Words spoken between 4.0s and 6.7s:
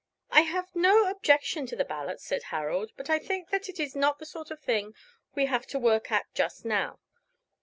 the sort of thing we have to work at just